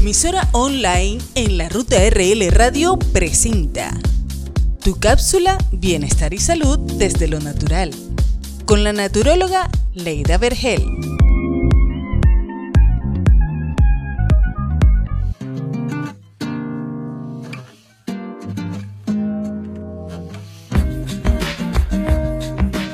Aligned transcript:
emisora 0.00 0.48
online 0.52 1.18
en 1.34 1.58
la 1.58 1.68
ruta 1.68 1.96
RL 2.08 2.50
Radio 2.52 2.98
presenta 3.12 3.92
tu 4.82 4.98
cápsula 4.98 5.58
Bienestar 5.72 6.32
y 6.32 6.38
Salud 6.38 6.78
desde 6.94 7.28
lo 7.28 7.38
natural 7.38 7.90
con 8.64 8.82
la 8.82 8.94
naturóloga 8.94 9.68
Leida 9.92 10.38
Vergel. 10.38 10.82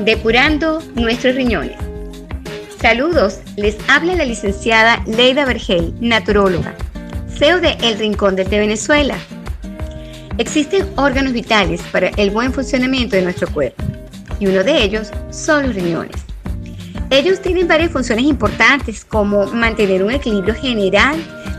Depurando 0.05 0.83
nuestros 0.97 1.37
riñones. 1.37 1.77
Saludos, 2.81 3.39
les 3.57 3.77
habla 3.89 4.17
la 4.17 4.25
licenciada 4.25 5.05
Leida 5.07 5.45
Vergel, 5.45 5.95
naturóloga, 6.01 6.75
CEO 7.39 7.61
de 7.61 7.77
El 7.83 7.99
Rincón 7.99 8.35
de 8.35 8.45
Venezuela. 8.45 9.19
Existen 10.39 10.87
órganos 10.97 11.35
vitales 11.35 11.83
para 11.93 12.09
el 12.09 12.31
buen 12.31 12.51
funcionamiento 12.51 13.15
de 13.15 13.23
nuestro 13.23 13.47
cuerpo 13.49 13.83
y 14.41 14.47
uno 14.47 14.65
de 14.65 14.83
ellos 14.83 15.11
son 15.31 15.67
los 15.67 15.75
riñones. 15.75 16.17
Ellos 17.11 17.43
tienen 17.43 17.69
varias 17.69 17.93
funciones 17.93 18.25
importantes 18.25 19.05
como 19.05 19.47
mantener 19.49 20.03
un 20.03 20.13
equilibrio 20.13 20.55
general 20.55 21.17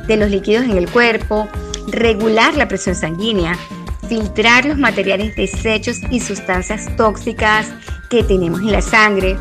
de 0.07 0.17
los 0.17 0.31
líquidos 0.31 0.65
en 0.65 0.77
el 0.77 0.89
cuerpo, 0.89 1.47
regular 1.89 2.55
la 2.55 2.67
presión 2.67 2.95
sanguínea, 2.95 3.55
filtrar 4.09 4.65
los 4.65 4.79
materiales 4.79 5.35
desechos 5.35 5.97
y 6.09 6.19
sustancias 6.21 6.87
tóxicas 6.97 7.67
que 8.09 8.23
tenemos 8.23 8.61
en 8.61 8.71
la 8.71 8.81
sangre, 8.81 9.37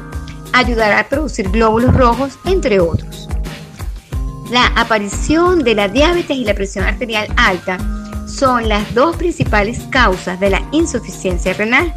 ayudar 0.52 0.92
a 0.92 1.08
producir 1.08 1.48
glóbulos 1.48 1.94
rojos, 1.94 2.38
entre 2.44 2.78
otros. 2.78 3.26
La 4.50 4.66
aparición 4.76 5.64
de 5.64 5.74
la 5.74 5.88
diabetes 5.88 6.36
y 6.36 6.44
la 6.44 6.54
presión 6.54 6.84
arterial 6.84 7.26
alta 7.36 7.78
son 8.28 8.68
las 8.68 8.94
dos 8.94 9.16
principales 9.16 9.80
causas 9.90 10.38
de 10.38 10.50
la 10.50 10.62
insuficiencia 10.70 11.52
renal. 11.52 11.92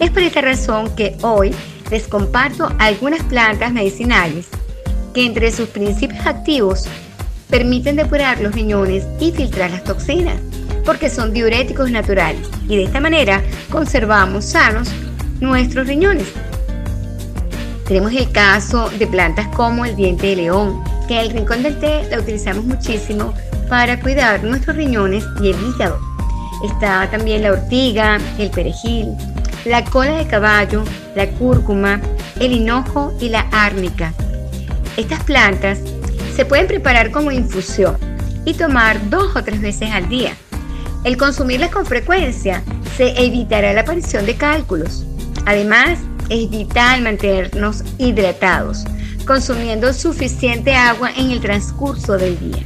Es 0.00 0.10
por 0.10 0.22
esta 0.22 0.40
razón 0.40 0.94
que 0.96 1.16
hoy 1.22 1.54
les 1.90 2.08
comparto 2.08 2.68
algunas 2.80 3.22
plantas 3.22 3.72
medicinales 3.72 4.48
que 5.14 5.24
entre 5.24 5.52
sus 5.52 5.68
principios 5.68 6.26
activos 6.26 6.88
permiten 7.48 7.94
depurar 7.94 8.40
los 8.40 8.52
riñones 8.52 9.06
y 9.20 9.30
filtrar 9.30 9.70
las 9.70 9.84
toxinas, 9.84 10.40
porque 10.84 11.08
son 11.08 11.32
diuréticos 11.32 11.92
naturales 11.92 12.48
y 12.68 12.76
de 12.76 12.82
esta 12.82 13.00
manera 13.00 13.44
conservamos 13.70 14.44
sanos 14.44 14.88
nuestros 15.40 15.86
riñones. 15.86 16.26
Tenemos 17.86 18.12
el 18.12 18.30
caso 18.32 18.90
de 18.90 19.06
plantas 19.06 19.46
como 19.54 19.84
el 19.84 19.94
diente 19.94 20.28
de 20.28 20.36
león, 20.36 20.82
que 21.06 21.14
en 21.14 21.26
el 21.26 21.30
rincón 21.30 21.62
del 21.62 21.78
té 21.78 22.08
la 22.10 22.18
utilizamos 22.18 22.64
muchísimo 22.64 23.32
para 23.68 24.00
cuidar 24.00 24.42
nuestros 24.42 24.76
riñones 24.76 25.24
y 25.40 25.50
el 25.50 25.56
hígado. 25.62 26.00
Está 26.64 27.08
también 27.10 27.42
la 27.42 27.52
ortiga, 27.52 28.18
el 28.38 28.50
perejil, 28.50 29.14
la 29.64 29.84
cola 29.84 30.18
de 30.18 30.26
caballo, 30.26 30.82
la 31.14 31.28
cúrcuma, 31.30 32.00
el 32.40 32.52
hinojo 32.52 33.14
y 33.20 33.28
la 33.28 33.46
árnica. 33.52 34.12
Estas 34.96 35.22
plantas 35.22 35.78
se 36.34 36.44
pueden 36.44 36.66
preparar 36.66 37.12
como 37.12 37.30
infusión 37.30 37.96
y 38.44 38.54
tomar 38.54 39.10
dos 39.10 39.36
o 39.36 39.44
tres 39.44 39.60
veces 39.60 39.90
al 39.92 40.08
día. 40.08 40.34
El 41.04 41.16
consumirlas 41.16 41.70
con 41.70 41.86
frecuencia 41.86 42.64
se 42.96 43.10
evitará 43.24 43.72
la 43.72 43.82
aparición 43.82 44.26
de 44.26 44.34
cálculos. 44.34 45.04
Además, 45.44 45.98
es 46.28 46.50
vital 46.50 47.02
mantenernos 47.02 47.82
hidratados, 47.98 48.84
consumiendo 49.26 49.92
suficiente 49.92 50.74
agua 50.74 51.10
en 51.16 51.30
el 51.30 51.40
transcurso 51.40 52.16
del 52.16 52.38
día. 52.38 52.64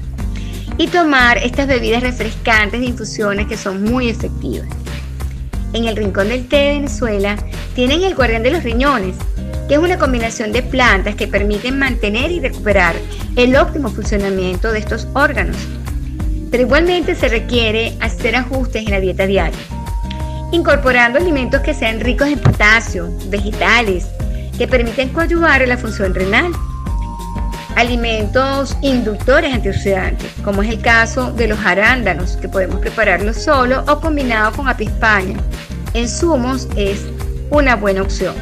Y 0.78 0.89
tomar 0.89 1.39
estas 1.39 1.66
bebidas 1.66 2.03
refrescantes 2.03 2.81
de 2.81 2.86
infusiones 2.86 3.47
que 3.47 3.56
son 3.56 3.84
muy 3.84 4.08
efectivas. 4.08 4.69
En 5.72 5.84
el 5.84 5.97
Rincón 5.97 6.28
del 6.28 6.48
Té 6.48 6.56
de 6.56 6.72
Venezuela 6.72 7.37
tienen 7.75 8.03
el 8.03 8.15
guardián 8.15 8.43
de 8.43 8.50
los 8.50 8.65
riñones, 8.65 9.16
que 9.69 9.75
es 9.75 9.81
una 9.81 9.98
combinación 9.98 10.53
de 10.53 10.62
plantas 10.62 11.15
que 11.15 11.28
permiten 11.28 11.78
mantener 11.78 12.32
y 12.32 12.41
recuperar 12.41 12.97
el 13.37 13.56
óptimo 13.56 13.88
funcionamiento 13.91 14.72
de 14.72 14.81
estos 14.81 15.06
órganos. 15.15 15.56
Pero 16.50 16.65
igualmente 16.65 17.15
se 17.15 17.28
requiere 17.28 17.97
hacer 18.00 18.34
ajustes 18.34 18.84
en 18.84 18.91
la 18.91 19.00
dieta 19.00 19.27
diaria 19.27 19.59
incorporando 20.53 21.19
alimentos 21.19 21.61
que 21.61 21.75
sean 21.75 22.00
ricos 22.00 22.28
en 22.28 22.38
potasio, 22.38 23.11
vegetales, 23.27 24.06
que 24.56 24.66
permiten 24.66 25.11
coadyuvar 25.11 25.62
a 25.62 25.66
la 25.66 25.78
función 25.78 26.15
renal. 26.15 26.53
Alimentos 27.77 28.77
inductores 28.83 29.55
antioxidantes, 29.55 30.31
como 30.44 30.62
es 30.62 30.69
el 30.69 30.81
caso 30.81 31.33
de 31.33 31.49
los 31.49 31.59
arándanos, 31.60 32.37
que 32.37 32.49
podemos 32.49 32.81
prepararlos 32.81 33.37
solo 33.37 33.84
o 33.87 34.00
combinado 34.00 34.53
con 34.53 34.69
apispaña. 34.69 35.39
En 35.94 36.09
zumos 36.09 36.69
es 36.77 37.06
una 37.50 37.77
buena 37.77 38.03
opción. 38.03 38.34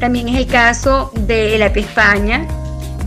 También 0.00 0.28
es 0.28 0.36
el 0.36 0.46
caso 0.46 1.10
de 1.14 1.56
la 1.58 1.66
apispaña 1.66 2.46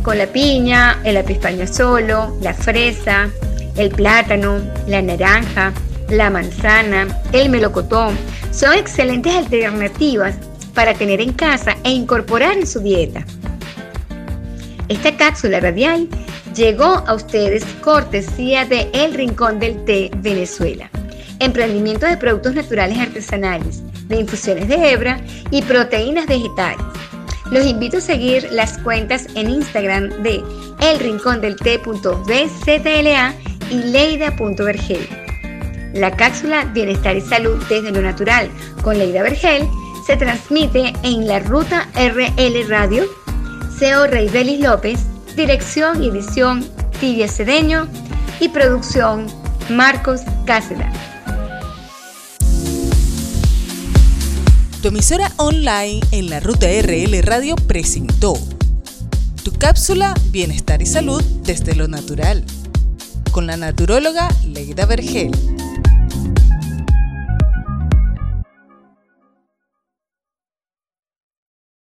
con 0.02 0.18
la 0.18 0.28
piña, 0.28 1.00
el 1.04 1.18
apispaña 1.18 1.68
solo, 1.68 2.38
la 2.42 2.54
fresa, 2.54 3.30
el 3.76 3.90
plátano, 3.92 4.60
la 4.88 5.02
naranja, 5.02 5.74
la 6.10 6.30
manzana, 6.30 7.08
el 7.32 7.50
melocotón, 7.50 8.18
son 8.52 8.74
excelentes 8.74 9.36
alternativas 9.36 10.36
para 10.74 10.94
tener 10.94 11.22
en 11.22 11.34
casa 11.34 11.76
e 11.84 11.92
incorporar 11.92 12.58
en 12.58 12.68
su 12.68 12.80
dieta. 12.80 13.26
Esta 14.88 15.16
cápsula 15.18 15.60
radial 15.60 16.08
llegó 16.56 17.04
a 17.06 17.14
ustedes 17.14 17.64
cortesía 17.82 18.66
de 18.66 18.90
El 18.94 19.14
Rincón 19.14 19.60
del 19.60 19.84
Té 19.86 20.10
Venezuela, 20.18 20.90
emprendimiento 21.40 22.06
de 22.06 22.18
productos 22.18 22.56
naturales 22.56 22.98
artesanales, 22.98 23.84
de 24.08 24.22
infusiones 24.22 24.68
de 24.68 24.92
hebra 24.92 25.22
y 25.52 25.62
proteínas 25.62 26.26
vegetales. 26.26 26.84
Los 27.52 27.66
invito 27.66 27.98
a 27.98 28.02
seguir 28.02 28.48
las 28.52 28.78
cuentas 28.80 29.28
en 29.36 29.50
Instagram 29.50 30.10
de 30.24 30.42
elrincondelté.bzla 30.82 33.34
y 33.70 33.76
leida.vergel. 33.76 35.29
La 35.94 36.16
cápsula 36.16 36.66
Bienestar 36.66 37.18
y 37.18 37.22
Salud 37.22 37.58
desde 37.68 37.92
lo 37.92 38.02
Natural 38.02 38.50
con 38.84 38.98
Leida 38.98 39.24
Vergel 39.24 39.68
se 40.06 40.18
transmite 40.18 40.94
en 41.04 41.28
la 41.28 41.40
ruta 41.40 41.88
RL 41.96 42.68
Radio, 42.68 43.06
CEO 43.78 44.08
Rey 44.08 44.30
Belis 44.30 44.60
López, 44.60 45.00
dirección 45.36 46.04
y 46.04 46.10
edición 46.10 46.66
Tibia 47.00 47.28
Cedeño 47.28 47.88
y 48.40 48.50
producción 48.50 49.28
Marcos 49.70 50.22
Cáceres. 50.46 50.88
Tu 54.82 54.88
emisora 54.88 55.32
online 55.38 56.00
en 56.12 56.30
la 56.30 56.40
ruta 56.40 56.68
RL 56.68 57.22
Radio 57.24 57.56
presentó 57.56 58.38
tu 59.44 59.52
cápsula 59.54 60.14
Bienestar 60.32 60.82
y 60.82 60.86
Salud 60.86 61.24
desde 61.44 61.76
lo 61.76 61.88
Natural 61.88 62.44
con 63.32 63.48
la 63.48 63.58
naturóloga 63.58 64.28
Leida 64.46 64.86
Vergel. 64.86 65.32